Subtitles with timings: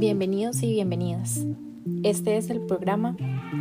[0.00, 1.44] Bienvenidos y bienvenidas.
[2.04, 3.18] Este es el programa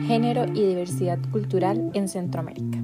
[0.07, 2.79] Género y Diversidad Cultural en Centroamérica.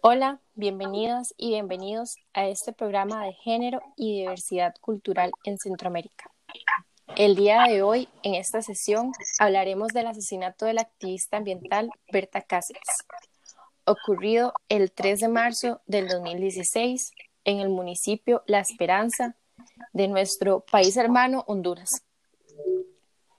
[0.00, 6.33] Hola, bienvenidas y bienvenidos a este programa de Género y Diversidad Cultural en Centroamérica.
[7.16, 12.42] El día de hoy, en esta sesión, hablaremos del asesinato de la activista ambiental Berta
[12.42, 12.82] Cáceres,
[13.84, 17.12] ocurrido el 3 de marzo del 2016
[17.44, 19.36] en el municipio La Esperanza
[19.92, 22.02] de nuestro país hermano Honduras.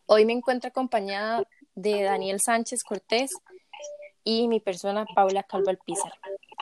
[0.06, 3.32] Hoy me encuentro acompañada de Daniel Sánchez Cortés
[4.24, 6.14] y mi persona Paula Calvo Alpizar,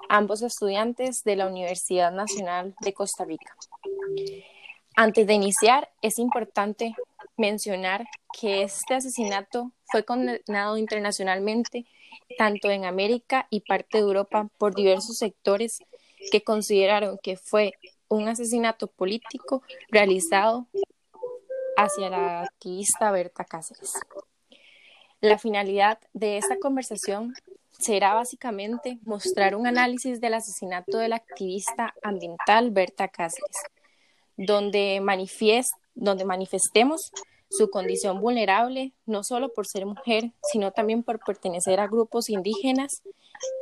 [0.10, 3.56] ambos estudiantes de la Universidad Nacional de Costa Rica.
[4.96, 6.94] Antes de iniciar, es importante
[7.38, 8.06] mencionar
[8.40, 11.86] que este asesinato fue condenado internacionalmente
[12.38, 15.80] tanto en América y parte de Europa por diversos sectores
[16.32, 17.74] que consideraron que fue
[18.08, 20.68] un asesinato político realizado
[21.76, 23.94] hacia la activista Berta Cáceres.
[25.22, 27.34] La finalidad de esta conversación
[27.72, 33.58] será básicamente mostrar un análisis del asesinato de la activista ambiental Berta Cáceres
[34.38, 35.00] donde,
[35.96, 37.12] donde manifestemos
[37.50, 43.04] su condición vulnerable, no solo por ser mujer, sino también por pertenecer a grupos indígenas,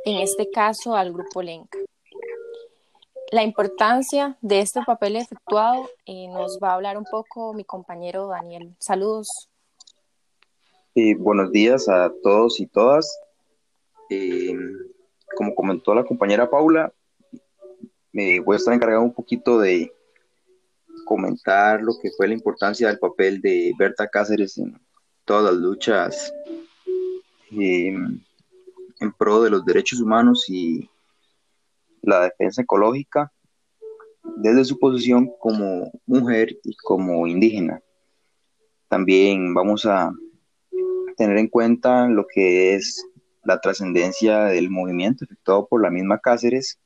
[0.04, 1.78] en este caso al grupo Lenca.
[3.30, 8.28] La importancia de este papel efectuado eh, nos va a hablar un poco mi compañero
[8.28, 8.74] Daniel.
[8.78, 9.48] Saludos.
[11.18, 13.18] buenos días a todos y todas.
[14.10, 14.54] Eh,
[15.34, 16.92] como comentó la compañera Paula,
[18.12, 19.92] me voy a estar encargado un poquito de,
[21.04, 24.78] comentar lo que fue la importancia del papel de Berta Cáceres en
[25.24, 26.32] todas las luchas
[27.50, 28.20] em,
[29.00, 30.88] en pro de los derechos humanos y
[32.02, 33.32] la defensa ecológica
[34.36, 37.80] desde su posición como mujer y como indígena.
[38.88, 40.12] También vamos a
[41.16, 43.04] tener en cuenta lo que es
[43.44, 46.78] la trascendencia del movimiento efectuado por la misma Cáceres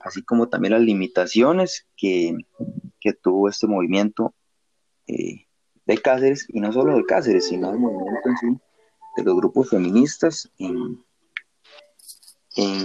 [0.00, 2.36] así como también las limitaciones que,
[3.22, 4.34] tuvo este movimiento
[5.06, 5.46] eh,
[5.86, 8.60] de Cáceres, y no solo de Cáceres, sino el movimiento en sí
[9.16, 11.04] de los grupos feministas en,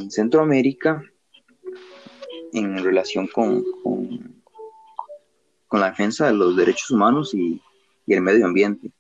[0.10, 1.04] Centroamérica
[2.54, 7.62] en relación con, con, la defensa de los derechos humanos y
[8.08, 8.92] el medio ambiente.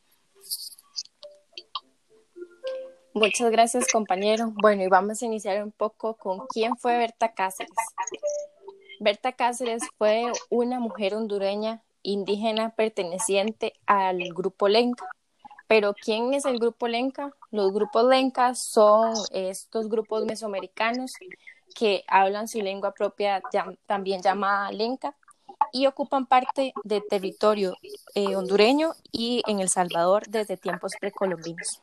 [3.16, 4.52] Muchas gracias, compañero.
[4.62, 7.72] Bueno, y vamos a iniciar un poco con quién fue Berta Cáceres.
[9.00, 15.06] Berta Cáceres fue una mujer hondureña indígena perteneciente al grupo Lenca.
[15.68, 17.32] Pero ¿quién es el grupo Lenca?
[17.52, 21.14] Los grupos Lenca son estos grupos mesoamericanos
[21.74, 23.42] que hablan su lengua propia,
[23.88, 25.16] también llamada Lenca,
[25.72, 27.76] y ocupan parte del territorio
[28.14, 31.82] eh, hondureño y en El Salvador desde tiempos precolombinos.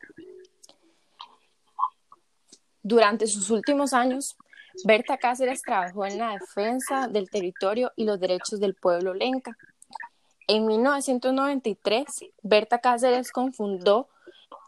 [2.81, 4.35] Durante sus últimos años,
[4.85, 9.57] Berta Cáceres trabajó en la defensa del territorio y los derechos del pueblo lenca.
[10.47, 12.05] En 1993,
[12.41, 14.09] Berta Cáceres confundó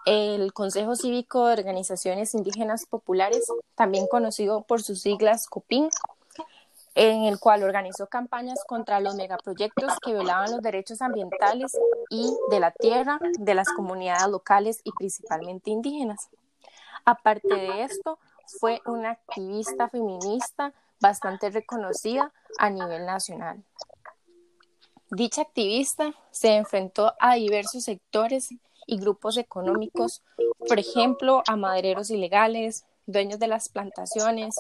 [0.06, 5.90] el Consejo Cívico de Organizaciones Indígenas Populares, también conocido por sus siglas COPIN,
[6.94, 11.78] en el cual organizó campañas contra los megaproyectos que violaban los derechos ambientales
[12.10, 16.30] y de la tierra de las comunidades locales y principalmente indígenas.
[17.04, 18.18] Aparte de esto,
[18.60, 23.64] fue una activista feminista bastante reconocida a nivel nacional.
[25.12, 28.50] Dicha activista se enfrentó a diversos sectores
[28.88, 30.24] y grupos económicos,
[30.68, 34.56] por ejemplo, a madereros ilegales, dueños de las plantaciones,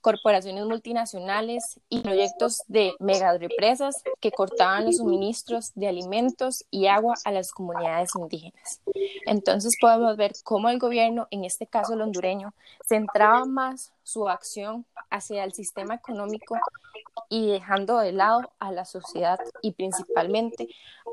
[0.00, 7.32] corporaciones multinacionales y proyectos de megarepresas que cortaban los suministros de alimentos y agua a
[7.32, 8.80] las comunidades indígenas.
[9.26, 12.54] Entonces podemos ver cómo el gobierno, en este caso el hondureño,
[12.86, 16.56] centraba más su acción hacia el sistema económico
[17.28, 20.68] y dejando de lado a la sociedad y principalmente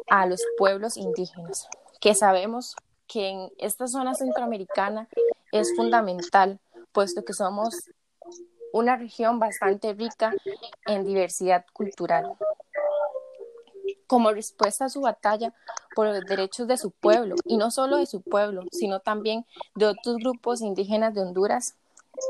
[0.10, 1.68] a los pueblos indígenas,
[2.00, 2.76] que sabemos
[3.08, 5.08] que en esta zona centroamericana
[5.52, 6.60] es fundamental,
[6.92, 7.74] puesto que somos
[8.78, 10.34] una región bastante rica
[10.86, 12.34] en diversidad cultural.
[14.06, 15.54] Como respuesta a su batalla
[15.96, 19.46] por los derechos de su pueblo, y no solo de su pueblo, sino también
[19.76, 21.76] de otros grupos indígenas de Honduras,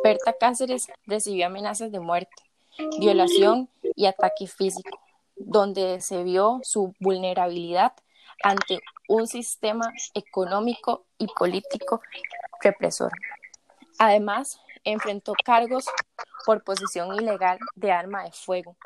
[0.03, 2.43] Berta Cáceres recibió amenazas de muerte,
[2.99, 4.99] violación y ataque físico,
[5.35, 7.93] donde se vio su vulnerabilidad
[8.43, 12.01] ante un sistema económico y político
[12.61, 13.11] represor.
[13.99, 14.59] Además,
[14.91, 15.85] enfrentó cargos
[16.45, 18.77] por posesión ilegal de arma de fuego,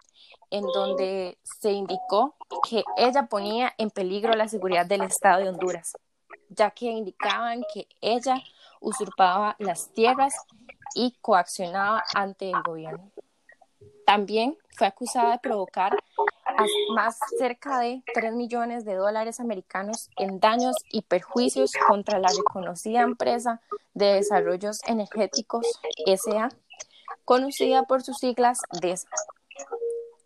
[0.50, 2.36] en donde se indicó
[2.68, 5.94] que ella ponía en peligro la seguridad del Estado de Honduras,
[6.50, 8.42] ya que indicaban que ella
[8.80, 10.34] usurpaba las tierras
[10.96, 13.12] y coaccionaba ante el gobierno.
[14.06, 15.96] También fue acusada de provocar
[16.96, 23.02] más cerca de 3 millones de dólares americanos en daños y perjuicios contra la reconocida
[23.02, 23.62] empresa
[23.94, 25.66] de desarrollos energéticos
[26.06, 26.50] SA,
[27.26, 29.10] conocida por sus siglas DESA.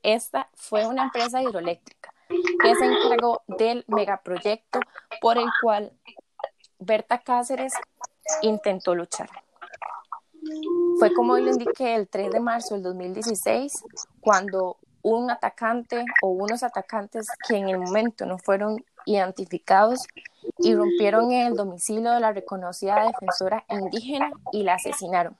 [0.03, 4.79] Esta fue una empresa hidroeléctrica que se encargó del megaproyecto
[5.21, 5.91] por el cual
[6.79, 7.73] Berta Cáceres
[8.41, 9.29] intentó luchar.
[10.99, 13.83] Fue como lo indiqué el 3 de marzo del 2016,
[14.21, 20.07] cuando un atacante o unos atacantes que en el momento no fueron identificados
[20.59, 25.37] irrumpieron en el domicilio de la reconocida defensora indígena y la asesinaron.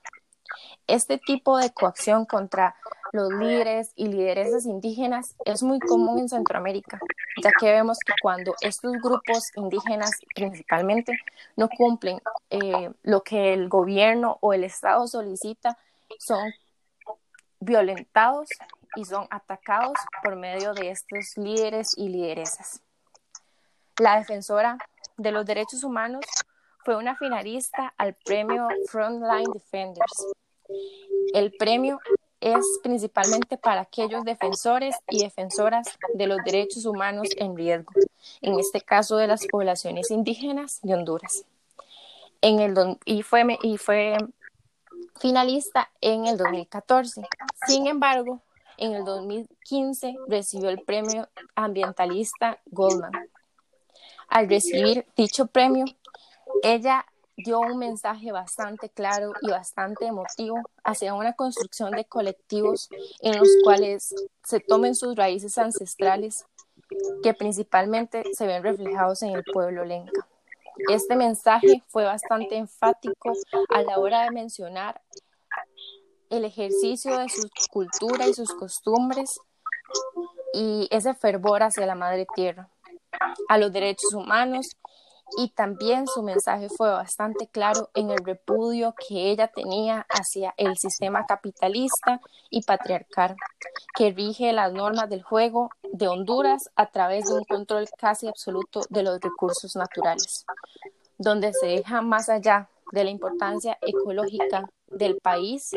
[0.86, 2.76] Este tipo de coacción contra
[3.12, 7.00] los líderes y lideresas indígenas es muy común en Centroamérica,
[7.42, 11.12] ya que vemos que cuando estos grupos indígenas principalmente
[11.56, 12.20] no cumplen
[12.50, 15.76] eh, lo que el gobierno o el Estado solicita,
[16.18, 16.52] son
[17.58, 18.48] violentados
[18.96, 22.82] y son atacados por medio de estos líderes y lideresas.
[23.98, 24.78] La defensora
[25.16, 26.24] de los derechos humanos
[26.84, 30.26] fue una finalista al premio Frontline Defenders.
[31.32, 32.00] El premio
[32.40, 37.92] es principalmente para aquellos defensores y defensoras de los derechos humanos en riesgo,
[38.40, 41.44] en este caso de las poblaciones indígenas de Honduras.
[42.40, 44.18] En el, y, fue, y fue
[45.18, 47.22] finalista en el 2014.
[47.66, 48.42] Sin embargo,
[48.78, 53.12] en el 2015 recibió el premio ambientalista Goldman.
[54.28, 55.84] Al recibir dicho premio,
[56.62, 57.04] ella
[57.36, 62.88] dio un mensaje bastante claro y bastante emotivo hacia una construcción de colectivos
[63.20, 66.46] en los cuales se tomen sus raíces ancestrales
[67.22, 70.26] que principalmente se ven reflejados en el pueblo lenca.
[70.90, 73.32] Este mensaje fue bastante enfático
[73.70, 75.00] a la hora de mencionar
[76.30, 79.38] el ejercicio de su cultura y sus costumbres
[80.52, 82.68] y ese fervor hacia la madre tierra,
[83.48, 84.66] a los derechos humanos.
[85.38, 90.76] Y también su mensaje fue bastante claro en el repudio que ella tenía hacia el
[90.78, 93.34] sistema capitalista y patriarcal
[93.96, 98.82] que rige las normas del juego de Honduras a través de un control casi absoluto
[98.88, 100.46] de los recursos naturales,
[101.18, 105.72] donde se deja más allá de la importancia ecológica del país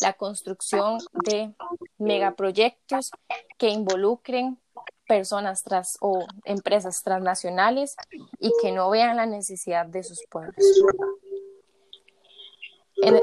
[0.00, 1.54] la construcción de
[1.98, 3.10] megaproyectos
[3.58, 4.58] que involucren
[5.06, 7.96] personas tras o empresas transnacionales
[8.38, 10.56] y que no vean la necesidad de sus pueblos.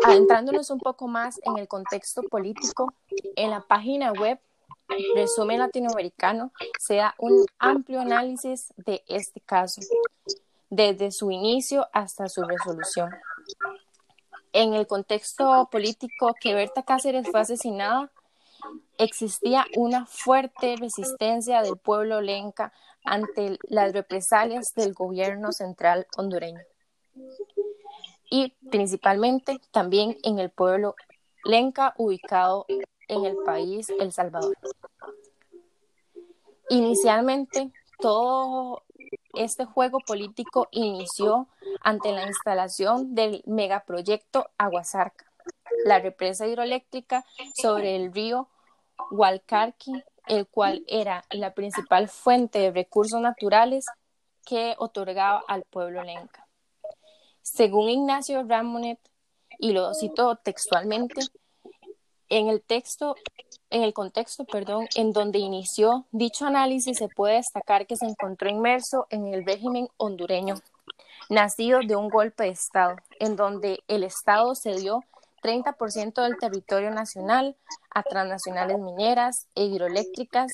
[0.06, 2.94] adentrándonos un poco más en el contexto político,
[3.36, 4.40] en la página web
[5.16, 9.81] Resumen Latinoamericano se da un amplio análisis de este caso,
[10.69, 13.10] desde su inicio hasta su resolución
[14.54, 18.12] en el contexto político que Berta Cáceres fue asesinada,
[18.98, 22.72] existía una fuerte resistencia del pueblo lenca
[23.04, 26.62] ante las represalias del gobierno central hondureño
[28.30, 30.95] y principalmente también en el pueblo
[31.44, 32.66] lenca ubicado
[33.07, 34.57] en el país El Salvador.
[36.69, 38.82] Inicialmente, todo
[39.33, 41.47] este juego político inició
[41.81, 45.25] ante la instalación del megaproyecto Aguasarca,
[45.85, 47.25] la represa hidroeléctrica
[47.56, 48.47] sobre el río
[49.11, 53.85] Hualcarqui, el cual era la principal fuente de recursos naturales
[54.45, 56.47] que otorgaba al pueblo lenca.
[57.42, 58.99] Según Ignacio Ramonet,
[59.59, 61.21] y lo cito textualmente,
[62.30, 63.16] en el texto
[63.73, 68.47] en el contexto, perdón, en donde inició dicho análisis, se puede destacar que se encontró
[68.47, 70.56] inmerso en el régimen hondureño,
[71.30, 75.03] nacido de un golpe de Estado, en donde el Estado cedió
[75.42, 77.57] 30% del territorio nacional
[77.89, 80.51] a transnacionales mineras e hidroeléctricas,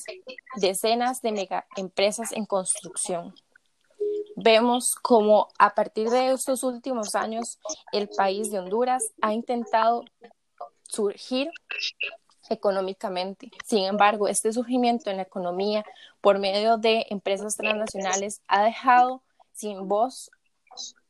[0.56, 3.34] decenas de mega empresas en construcción.
[4.34, 7.58] Vemos como a partir de estos últimos años
[7.92, 10.04] el país de Honduras ha intentado
[10.84, 11.50] surgir
[12.50, 13.50] económicamente.
[13.64, 15.84] Sin embargo, este surgimiento en la economía
[16.20, 20.30] por medio de empresas transnacionales ha dejado sin voz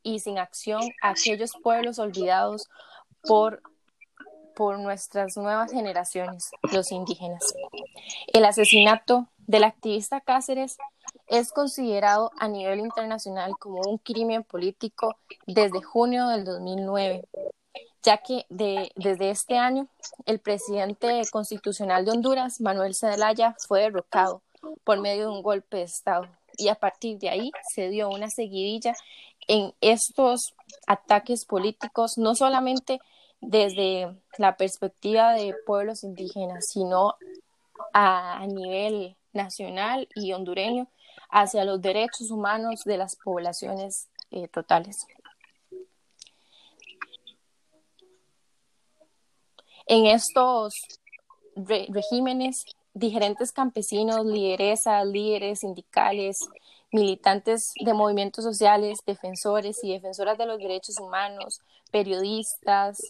[0.03, 2.69] y sin acción a aquellos pueblos olvidados
[3.21, 3.61] por,
[4.55, 7.53] por nuestras nuevas generaciones, los indígenas.
[8.27, 10.77] El asesinato del activista Cáceres
[11.27, 17.25] es considerado a nivel internacional como un crimen político desde junio del 2009,
[18.03, 19.87] ya que desde este año
[20.25, 24.41] el presidente constitucional de Honduras, Manuel Zelaya, fue derrocado
[24.83, 26.27] por medio de un golpe de Estado
[26.57, 28.93] y a partir de ahí se dio una seguidilla
[29.47, 30.53] en estos
[30.87, 32.99] ataques políticos, no solamente
[33.41, 37.15] desde la perspectiva de pueblos indígenas, sino
[37.93, 40.87] a, nivel nacional y hondureño
[41.29, 45.07] hacia los derechos humanos de las poblaciones eh, totales.
[49.91, 50.85] En estos
[51.57, 56.47] regímenes, diferentes campesinos, lideresas, líderes sindicales,
[56.93, 61.59] militantes de movimientos sociales, defensores y defensoras de los derechos humanos,
[61.91, 63.01] periodistas,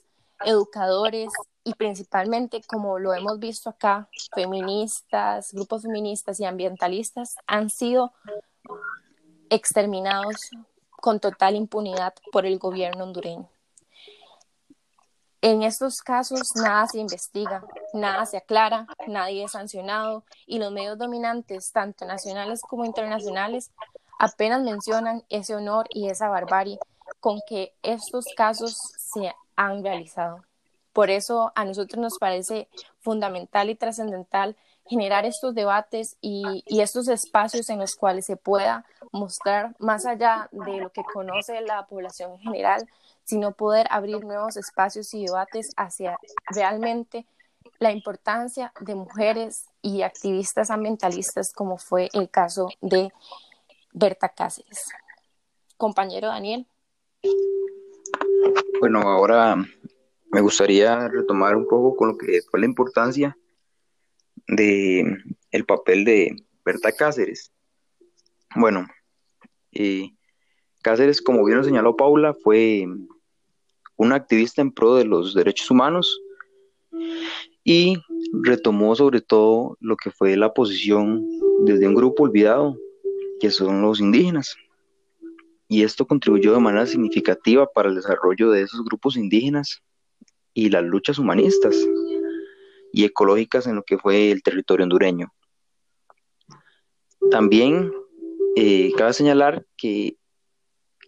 [0.43, 1.31] educadores
[1.63, 8.11] y principalmente, como lo hemos visto acá, feministas, grupos feministas y ambientalistas han sido
[9.51, 10.49] exterminados
[10.99, 13.47] con total impunidad por el gobierno hondureño.
[15.41, 20.99] En estos casos nada se investiga, nada se aclara, nadie es sancionado y los medios
[20.99, 23.71] dominantes, tanto nacionales como internacionales,
[24.19, 26.77] apenas mencionan ese honor y esa barbarie
[27.19, 30.45] con que estos casos se han realizado.
[30.93, 32.67] Por eso a nosotros nos parece
[32.99, 34.55] fundamental y trascendental
[34.91, 40.79] generar estos debates y, estos espacios en los cuales se pueda mostrar más allá de
[40.81, 42.85] lo que conoce la población en general,
[43.23, 46.17] sino poder abrir nuevos espacios y debates hacia
[46.47, 47.25] realmente
[47.79, 53.13] la importancia de mujeres y activistas ambientalistas como fue el caso de
[53.93, 54.89] Berta Cáceres.
[55.77, 56.67] Compañero Daniel.
[58.81, 59.55] Bueno, ahora
[60.31, 63.37] me gustaría retomar un poco con lo que fue la importancia
[64.51, 65.17] de
[65.51, 67.51] el papel de Berta Cáceres.
[68.55, 68.85] Bueno,
[69.71, 70.11] eh,
[70.83, 72.85] Cáceres, como bien lo señaló Paula, fue
[73.95, 76.21] una activista en pro de los derechos humanos
[77.63, 77.97] y
[78.33, 81.25] retomó sobre todo lo que fue la posición
[81.65, 82.77] desde un grupo olvidado,
[83.39, 84.55] que son los indígenas.
[85.67, 89.81] Y esto contribuyó de manera significativa para el desarrollo de esos grupos indígenas
[90.53, 91.75] y las luchas humanistas
[92.91, 95.33] y ecológicas en lo que fue el territorio hondureño.
[97.29, 97.91] También
[98.55, 100.17] eh, cabe señalar que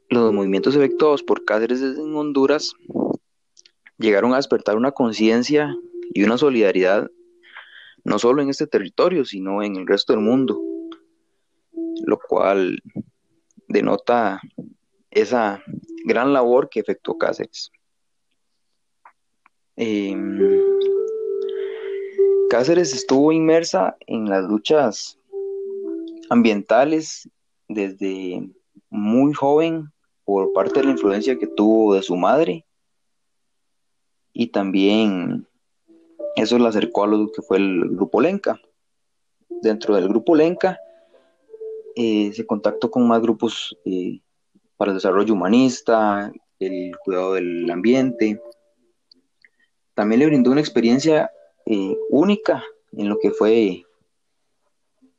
[0.09, 2.73] los movimientos efectuados por Cáceres en Honduras
[3.97, 5.75] llegaron a despertar una conciencia
[6.13, 7.09] y una solidaridad
[8.03, 10.61] no solo en este territorio, sino en el resto del mundo,
[12.05, 12.81] lo cual
[13.67, 14.41] denota
[15.09, 15.63] esa
[16.05, 17.71] gran labor que efectuó Cáceres.
[19.75, 20.37] Em,
[22.53, 25.17] Cáceres estuvo inmersa en las luchas
[26.29, 27.27] ambientales
[27.67, 28.47] desde
[28.91, 29.91] muy joven
[30.23, 32.67] por parte de la influencia que tuvo de su madre
[34.33, 35.47] y también
[36.35, 38.61] eso la acercó a lo que fue el grupo Lenca.
[39.49, 40.77] Dentro del grupo Lenca
[41.95, 44.21] eh, se contactó con más grupos eh,
[44.77, 48.39] para el desarrollo humanista, el cuidado del ambiente.
[49.95, 51.31] También le brindó una experiencia
[51.65, 53.83] eh, única en lo que fue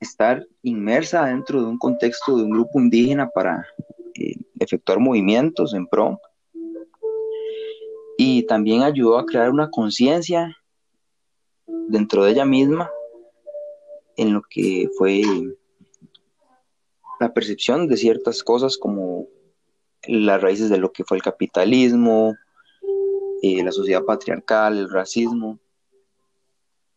[0.01, 3.67] estar inmersa dentro de un contexto de un grupo indígena para
[4.15, 6.21] eh, efectuar movimientos en pro.
[8.17, 10.57] Y también ayudó a crear una conciencia
[11.67, 12.91] dentro de ella misma
[14.17, 15.23] en lo que fue
[17.19, 19.27] la percepción de ciertas cosas como
[20.07, 22.37] las raíces de lo que fue el capitalismo,
[23.43, 25.59] eh, la sociedad patriarcal, el racismo,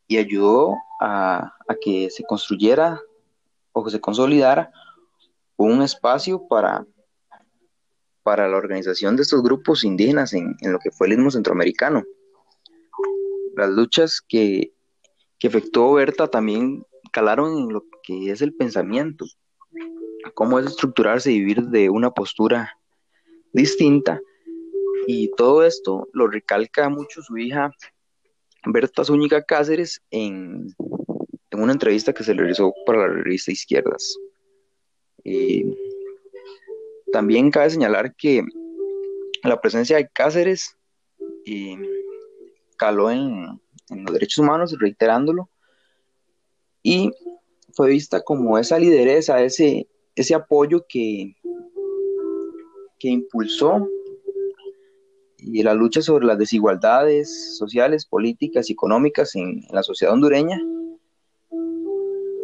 [0.08, 3.02] y ayudó a, a que se construyera
[3.74, 4.72] o que se consolidara
[5.58, 6.86] un espacio para
[8.28, 12.04] para la organización de estos grupos indígenas en, lo que fue el Istmo Centroamericano.
[13.56, 14.74] Las luchas que,
[15.40, 19.24] que efectuó Berta también calaron en lo que es el pensamiento,
[20.34, 22.78] cómo es estructurarse y vivir de una postura
[23.54, 24.20] distinta.
[25.08, 27.72] Y todo esto lo recalca mucho su hija
[28.66, 30.76] Berta Zúñiga Cáceres en,
[31.54, 34.16] una entrevista que se le realizó para la revista Izquierdas.
[35.24, 35.66] Eh,
[37.12, 38.44] también cabe señalar que
[39.44, 40.78] la presencia de Cáceres
[41.46, 41.78] eh,
[42.78, 43.60] caló en,
[43.90, 45.50] los derechos humanos, reiterándolo,
[46.84, 47.12] y
[47.74, 51.36] fue vista como esa lideresa, ese, ese apoyo que,
[53.00, 53.88] que impulsó
[55.39, 60.60] y la lucha sobre las desigualdades sociales, políticas y económicas en, la sociedad hondureña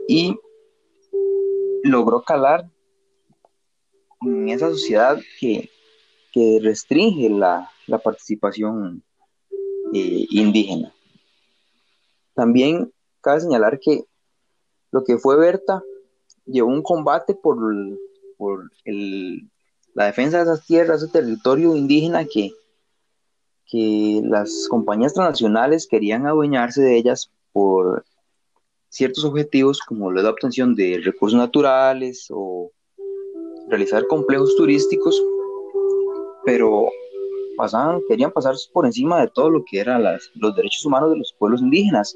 [0.07, 0.35] y
[1.83, 2.69] logró calar
[4.21, 5.69] en esa sociedad que,
[6.61, 7.69] restringe la,
[8.03, 9.03] participación
[9.93, 10.91] eh, indígena.
[12.33, 14.05] También cabe señalar que
[14.91, 15.83] lo que fue Berta
[16.45, 17.57] llevó un combate por,
[18.37, 18.71] por
[19.93, 22.51] la defensa de esas tierras, ese territorio indígena que,
[23.69, 28.05] que las compañías transnacionales querían adueñarse de ellas por
[28.89, 32.71] ciertos objetivos como la obtención de recursos naturales o
[33.67, 35.19] realizar complejos turísticos,
[36.45, 36.87] pero
[37.57, 40.03] pasaban, querían pasar por encima de todo lo que eran
[40.35, 42.15] los derechos humanos de los pueblos indígenas.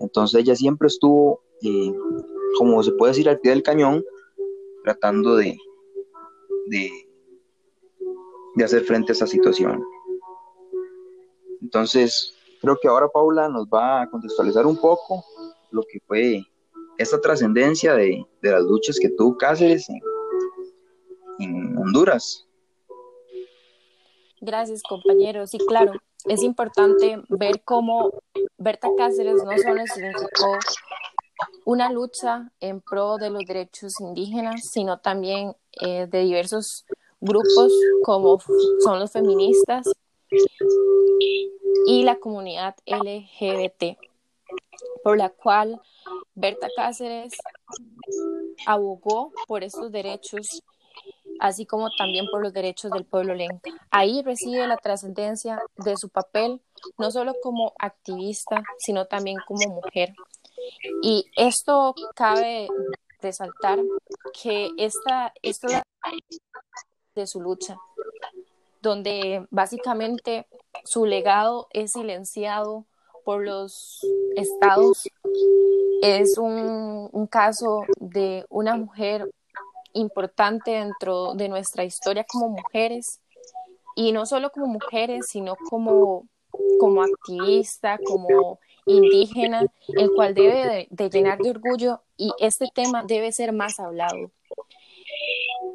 [0.00, 1.94] Entonces ella siempre estuvo, eh,
[2.58, 4.04] como se puede decir, al pie del cañón,
[4.84, 5.56] tratando de,
[6.66, 9.82] de hacer frente a esa situación.
[11.60, 15.24] Entonces, creo que ahora Paula nos va a contextualizar un poco
[15.70, 16.42] lo que fue
[16.98, 20.00] esta trascendencia de, las luchas que tuvo Cáceres en,
[21.38, 22.46] en Honduras.
[24.40, 25.50] Gracias, compañeros.
[25.50, 25.92] Sí, claro,
[26.26, 28.10] es importante ver cómo
[28.58, 30.58] Berta Cáceres no solo significó
[31.64, 36.84] una lucha en pro de los derechos indígenas, sino también eh, de diversos
[37.20, 38.38] grupos como
[38.82, 39.86] son los feministas
[41.86, 43.98] y la comunidad LGBT,
[45.02, 45.80] por la cual
[46.34, 47.34] Berta Cáceres
[48.66, 50.62] abogó por estos derechos,
[51.40, 53.70] así como también por los derechos del pueblo lenca.
[53.90, 56.60] Ahí recibe la trascendencia de su papel,
[56.98, 60.14] no solo como activista, sino también como mujer.
[61.02, 62.68] Y esto cabe
[63.20, 63.80] resaltar
[64.42, 65.68] que esta, esto
[67.14, 67.76] de su lucha,
[68.80, 70.46] donde básicamente
[70.84, 72.86] su legado es silenciado
[73.24, 74.00] por los
[74.36, 75.08] estados.
[76.02, 79.30] Es un, caso de una mujer
[79.92, 83.20] importante dentro de nuestra historia como mujeres
[83.94, 86.26] y no solo como mujeres, sino como,
[86.78, 93.30] como activista, como indígena, el cual debe de llenar de orgullo y este tema debe
[93.30, 94.30] ser más hablado.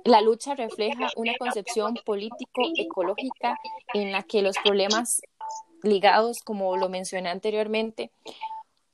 [0.05, 3.59] La lucha refleja una concepción político-ecológica
[3.95, 5.19] en la que los problemas
[5.81, 8.11] ligados, como lo mencioné anteriormente,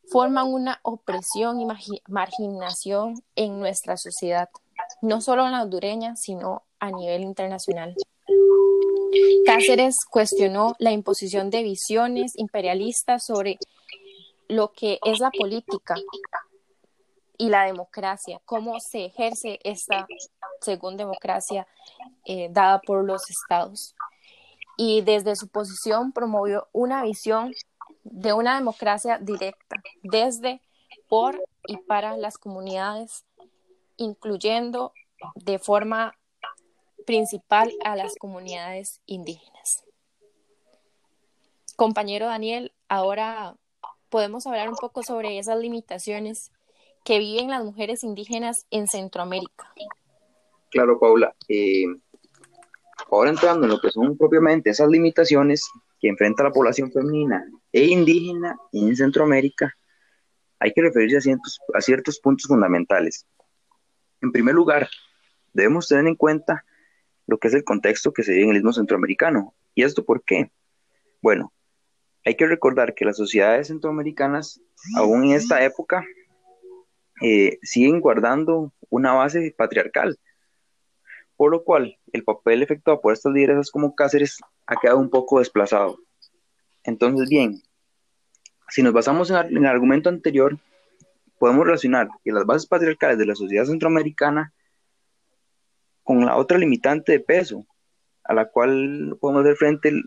[0.09, 1.67] forman una opresión y
[2.07, 4.47] marginación en nuestra sociedad,
[5.01, 7.93] no solo en la hondureña, sino a nivel internacional.
[9.45, 13.59] Cáceres cuestionó la imposición de visiones imperialistas sobre
[14.47, 15.95] lo que es la política
[17.41, 20.05] y la democracia, cómo se ejerce esta
[20.59, 21.65] según democracia
[22.23, 23.95] eh, dada por los estados.
[24.77, 27.51] Y desde su posición promovió una visión
[28.03, 30.61] de una democracia directa, desde,
[31.09, 33.25] por y para las comunidades,
[33.97, 34.93] incluyendo
[35.33, 36.13] de forma
[37.07, 39.83] principal a las comunidades indígenas.
[41.75, 43.55] Compañero Daniel, ahora
[44.09, 46.51] podemos hablar un poco sobre esas limitaciones
[47.03, 49.73] que viven las mujeres indígenas en Centroamérica.
[50.69, 51.35] Claro, Paula.
[51.47, 51.85] Eh,
[53.09, 57.85] ahora entrando en lo que son propiamente esas limitaciones que enfrenta la población femenina e
[57.85, 59.75] indígena en Centroamérica,
[60.59, 63.25] hay que referirse a ciertos, a ciertos puntos fundamentales.
[64.21, 64.89] En primer lugar,
[65.53, 66.65] debemos tener en cuenta
[67.27, 69.55] lo que es el contexto que se vive en el istmo centroamericano.
[69.73, 70.51] ¿Y esto por qué?
[71.21, 71.51] Bueno,
[72.25, 74.61] hay que recordar que las sociedades centroamericanas,
[74.95, 76.05] aún en esta época,
[77.21, 80.17] eh, siguen guardando una base patriarcal,
[81.35, 85.39] por lo cual el papel efectuado por estas lideresas como Cáceres ha quedado un poco
[85.39, 85.99] desplazado.
[86.83, 87.61] Entonces, bien,
[88.69, 90.57] si nos basamos en, el argumento anterior,
[91.37, 94.53] podemos relacionar que las bases patriarcales de la sociedad centroamericana
[96.03, 97.65] con la otra limitante de peso,
[98.23, 100.01] a la cual podemos hacer frente,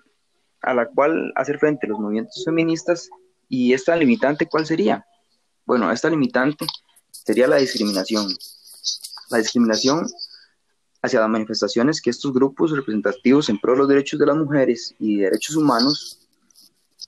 [0.62, 3.08] a la cual hacer frente los movimientos feministas,
[3.48, 5.06] y esta limitante, ¿cuál sería?
[5.64, 6.66] Bueno, esta limitante
[7.24, 8.28] sería la discriminación.
[9.30, 10.06] La discriminación
[11.02, 14.94] hacia las manifestaciones que estos grupos representativos en pro de los derechos de las mujeres
[14.98, 16.20] y derechos humanos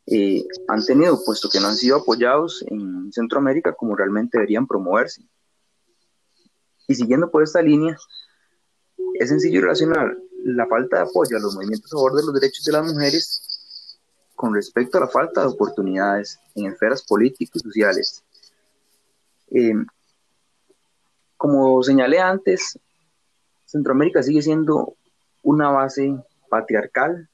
[0.06, 5.22] eh, han tenido, puesto que no han sido apoyados en Centroamérica como realmente deberían promoverse.
[6.86, 7.96] Y siguiendo por esta línea,
[9.14, 12.64] es sencillo relacionar la falta de apoyo a los movimientos a favor de los derechos
[12.64, 13.42] de las mujeres
[14.36, 18.22] con respecto a la falta de oportunidades en esferas políticas y sociales.
[19.50, 19.74] Eh,
[21.46, 22.76] como señalé antes,
[23.66, 24.96] Centroamérica sigue siendo
[25.44, 26.12] una base
[26.50, 27.28] patriarcal,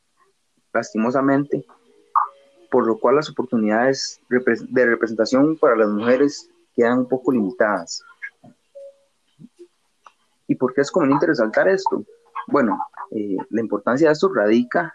[0.71, 1.65] lastimosamente,
[2.71, 8.05] por lo cual las oportunidades de representación para las mujeres quedan un poco limitadas.
[10.47, 12.05] ¿Y por qué es conveniente resaltar esto?
[12.49, 12.79] Bueno,
[13.13, 14.95] eh, la importancia de esto radica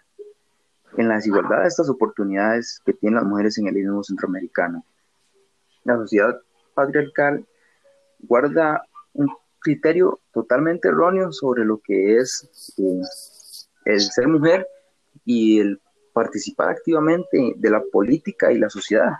[0.96, 4.86] en la desigualdad de estas oportunidades que tienen las mujeres en el istmo centroamericano.
[5.86, 6.40] La sociedad
[6.76, 7.44] patriarcal
[8.20, 8.87] guarda
[9.18, 9.28] un
[9.60, 13.02] criterio totalmente erróneo sobre lo que es eh,
[13.86, 14.68] el ser mujer
[15.26, 15.82] y el
[16.14, 19.12] participar activamente de la política y la sociedad,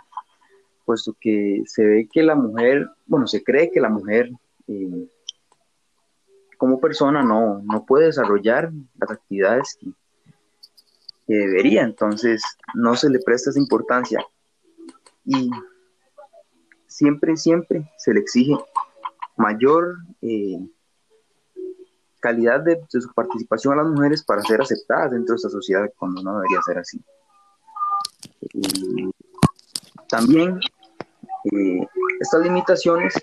[0.84, 4.30] puesto que se ve que la mujer, bueno, se cree que la mujer
[4.68, 5.08] eh,
[6.56, 9.92] como persona no, no puede desarrollar las actividades que,
[11.26, 14.24] debería, entonces no se le presta esa importancia.
[15.26, 15.50] Y
[16.86, 18.54] siempre, siempre se le exige
[19.38, 20.58] mayor eh,
[22.20, 26.22] calidad de, su participación a las mujeres para ser aceptadas dentro de esta sociedad cuando
[26.22, 27.00] no debería ser así.
[30.08, 30.58] también
[31.52, 31.86] eh,
[32.20, 33.14] estas limitaciones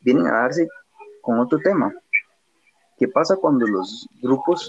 [0.00, 0.66] vienen a darse
[1.20, 1.92] con otro tema.
[2.96, 4.68] ¿Qué pasa cuando los grupos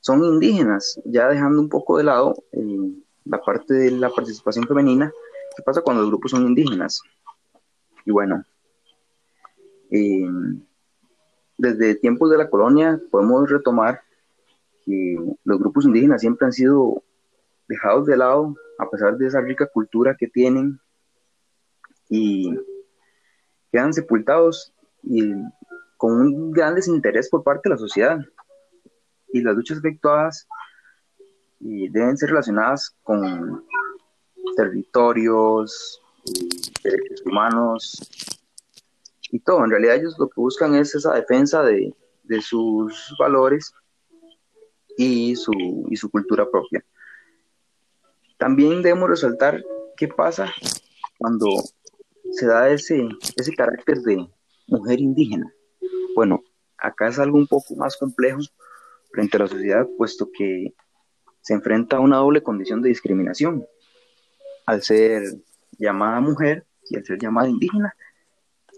[0.00, 1.00] son indígenas?
[1.04, 2.92] Ya dejando un poco de lado eh,
[3.24, 5.12] la parte de la participación femenina,
[5.56, 7.02] ¿qué pasa cuando los grupos son indígenas?
[8.06, 8.42] Y bueno,
[11.58, 14.00] desde tiempos de la colonia podemos retomar
[14.84, 17.02] que los grupos indígenas siempre han sido
[17.68, 20.78] dejados de lado a pesar de esa rica cultura que tienen
[22.08, 22.56] y
[23.72, 25.32] quedan sepultados y
[25.96, 28.20] con un gran desinterés por parte de la sociedad.
[29.32, 30.46] Y las luchas efectuadas
[31.58, 33.66] deben ser relacionadas con
[34.56, 36.00] territorios,
[36.82, 38.00] derechos humanos,
[39.30, 39.64] y todo.
[39.64, 41.94] En realidad ellos lo que buscan es esa defensa de,
[42.40, 43.72] sus valores
[44.96, 45.52] y su,
[45.90, 46.84] y su cultura propia.
[48.38, 49.62] También debemos resaltar
[49.96, 50.52] qué pasa
[51.18, 51.46] cuando
[52.32, 54.28] se da ese, ese carácter de
[54.66, 55.52] mujer indígena.
[56.14, 56.42] Bueno,
[56.76, 58.40] acá es algo un poco más complejo
[59.12, 60.74] frente a la sociedad, puesto que
[61.40, 63.64] se enfrenta a una doble condición de discriminación.
[64.66, 65.22] Al ser
[65.78, 67.94] llamada mujer y al ser llamada indígena,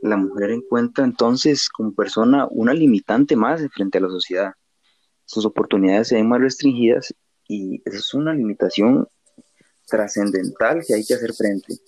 [0.03, 4.53] la mujer encuentra entonces como persona una limitante más frente a la sociedad.
[5.25, 7.15] Sus oportunidades se ven más restringidas
[7.49, 9.07] y esa es una limitación
[9.87, 11.79] trascendental que hay que hacer frente.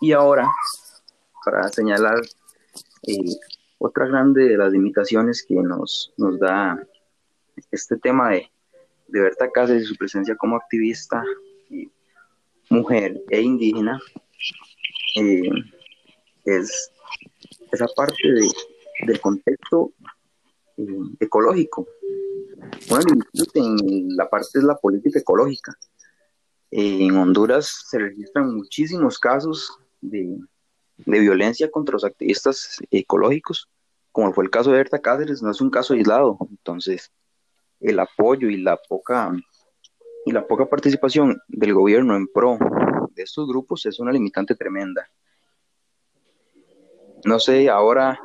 [0.00, 0.48] Y ahora,
[1.44, 2.20] para señalar
[3.06, 3.36] eh,
[3.78, 6.78] otra grande de las limitaciones que nos, nos da
[7.70, 8.50] este tema de,
[9.08, 11.24] de Berta Cáceres y su presencia como activista,
[12.70, 14.00] mujer e indígena,
[15.16, 15.50] eh,
[16.44, 16.92] es
[17.72, 18.16] esa parte
[19.06, 19.92] del contexto
[20.76, 20.86] eh,
[21.20, 21.86] ecológico.
[22.90, 23.00] Una
[23.54, 25.74] en la parte es la política ecológica.
[26.70, 30.38] en Honduras se registran muchísimos casos de,
[31.06, 33.68] violencia contra los activistas ecológicos,
[34.12, 36.38] como fue el caso de Berta Cáceres, no es un caso aislado.
[36.50, 37.12] Entonces,
[37.80, 39.32] el apoyo y la poca
[40.26, 42.58] y la poca participación del gobierno en pro
[43.14, 45.08] de estos grupos es una limitante tremenda.
[47.24, 48.20] No sé, ahora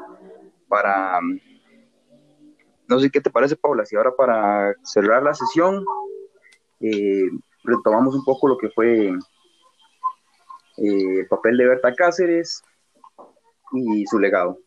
[0.67, 1.19] para...
[2.87, 5.85] No sé qué te parece, Paula, si ahora para cerrar la sesión
[6.79, 7.29] eh,
[7.63, 9.09] retomamos un poco lo que fue
[10.77, 12.63] eh, el papel de Berta Cáceres
[13.73, 14.57] y su legado.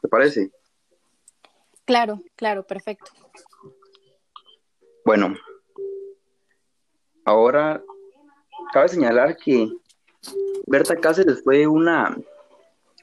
[0.00, 0.50] ¿Te parece?
[1.84, 3.10] Claro, claro, perfecto.
[5.04, 5.34] Bueno,
[7.30, 7.82] ahora
[8.72, 9.68] cabe señalar que
[10.66, 12.16] Berta Cáceres fue una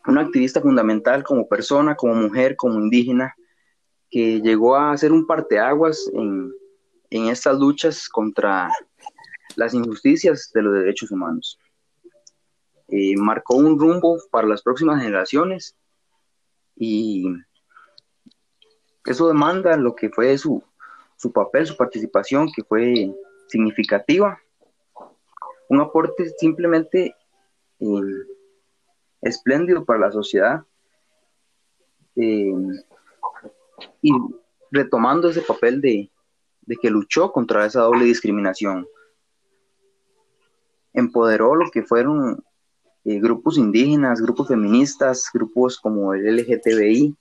[0.08, 3.36] una activista fundamental como persona, como mujer, como indígena,
[4.10, 6.54] que llegó a ser un parteaguas en,
[7.10, 8.70] en estas luchas contra
[9.56, 11.60] las injusticias de los derechos humanos.
[12.88, 15.76] Eh, marcó un rumbo para las próximas generaciones
[16.78, 17.26] y
[19.04, 20.64] eso demanda lo que fue su,
[21.18, 23.14] su papel, su participación, que fue
[23.48, 24.40] significativa.
[25.70, 27.16] Un aporte simplemente
[27.80, 27.86] eh,
[29.22, 30.64] espléndido para la sociedad.
[32.16, 32.54] Eh,
[34.02, 34.12] y
[34.72, 36.10] retomando ese papel de,
[36.82, 38.88] que luchó contra esa doble discriminación.
[40.94, 42.44] Empoderó lo que fueron
[43.06, 47.16] eh, grupos indígenas, grupos feministas, grupos como el LGTBI.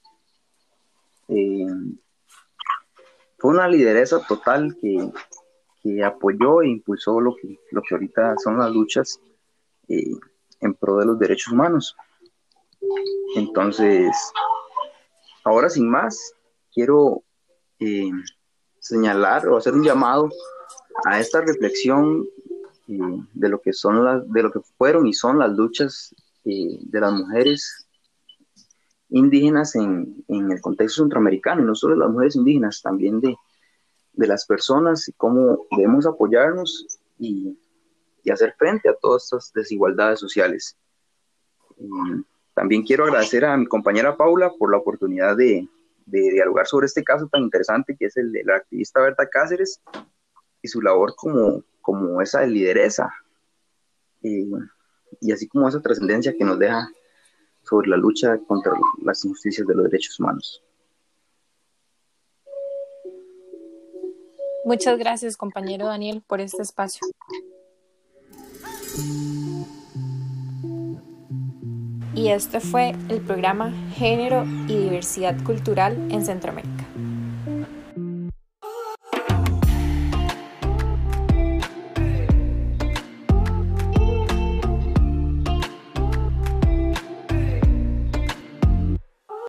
[3.38, 5.12] Fue una lideresa total que,
[6.04, 9.20] apoyó e impulsó lo que, lo que ahorita son las luchas
[9.88, 11.96] en pro de los derechos humanos.
[13.36, 14.10] Entonces,
[15.44, 16.34] ahora sin más,
[16.72, 17.22] quiero
[17.78, 18.10] eh,
[18.78, 20.28] señalar o hacer un llamado
[21.04, 22.26] a esta reflexión
[22.88, 22.98] eh,
[23.34, 27.00] de lo que son las, de lo que fueron y son las luchas eh, de
[27.00, 27.86] las mujeres
[29.08, 33.36] indígenas en, el contexto centroamericano, no solo de las mujeres indígenas, también de,
[34.16, 37.58] las personas y cómo debemos apoyarnos y,
[38.32, 40.76] hacer frente a todas estas desigualdades sociales.
[42.54, 45.68] también quiero agradecer a mi compañera Paula por la oportunidad de,
[46.06, 49.80] dialogar sobre este caso tan interesante que es el de la activista Berta Cáceres
[50.60, 53.12] y su labor como, esa lideresa
[54.22, 56.88] y así como esa trascendencia que nos deja
[57.62, 60.62] sobre la lucha contra las injusticias de los derechos humanos.
[64.66, 67.06] Muchas gracias, compañero Daniel, por este espacio.
[72.16, 76.85] Y este fue el programa Género y Diversidad Cultural en Centroamérica.